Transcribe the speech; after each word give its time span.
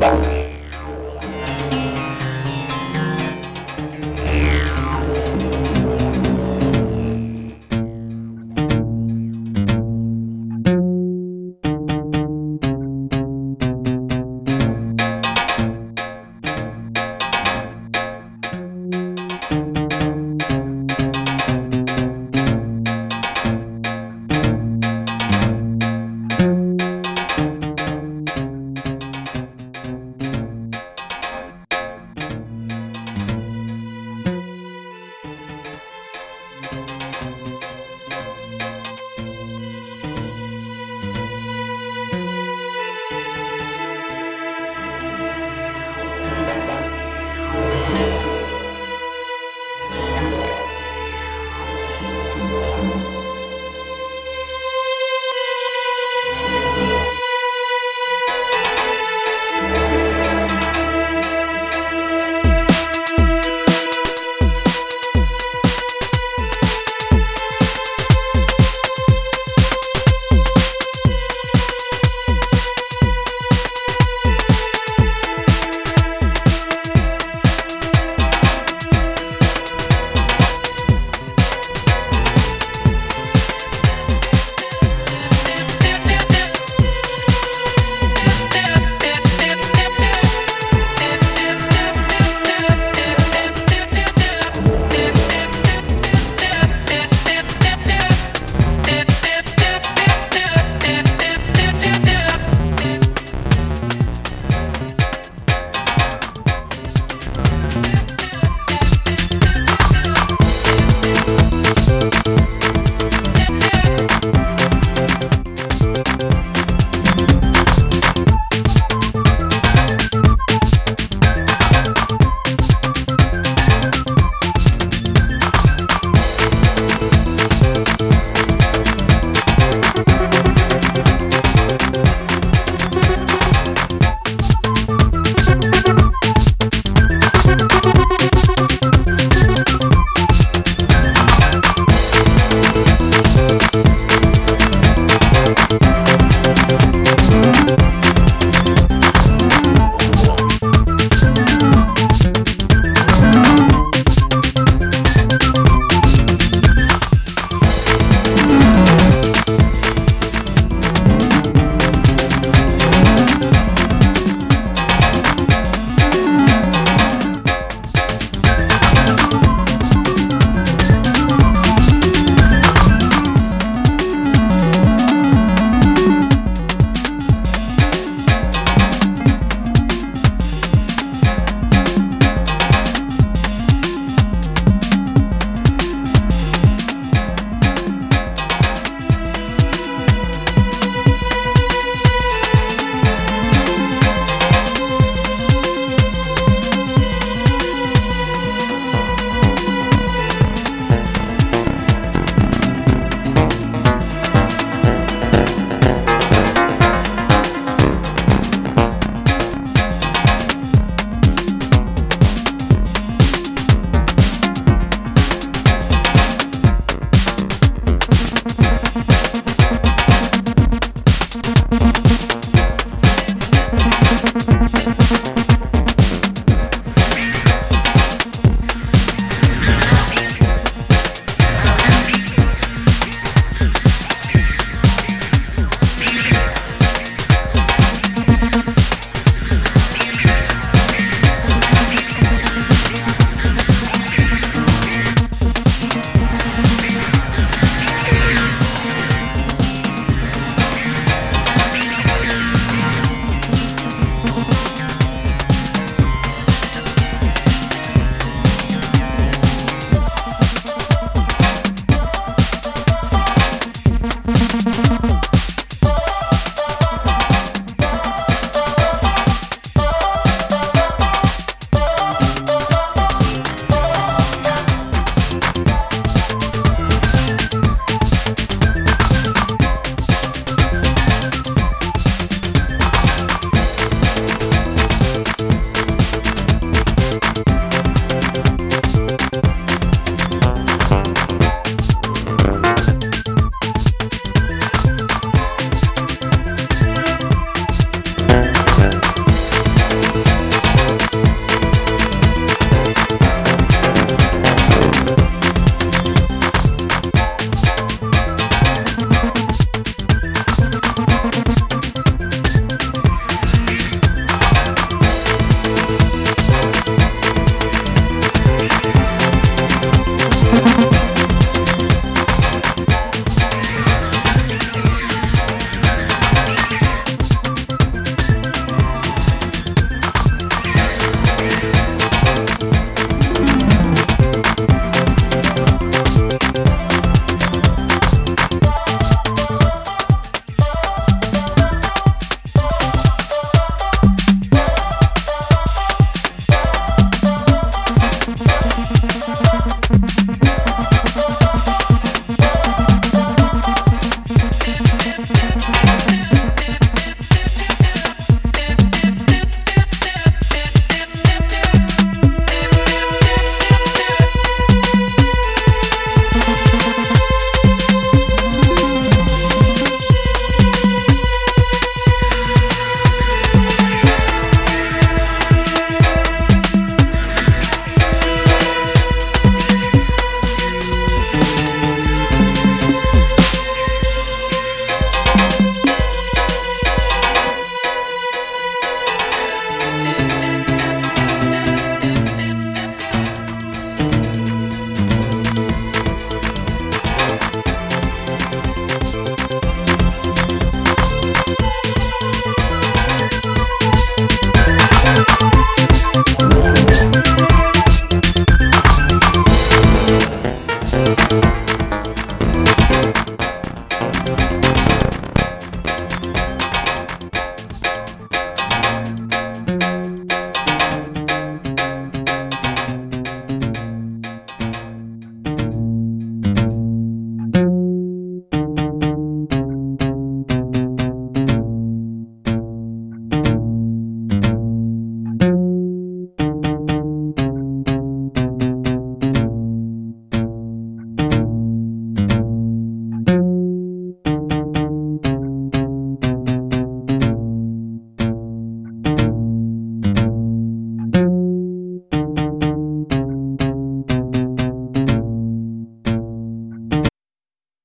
Bye. 0.00 0.39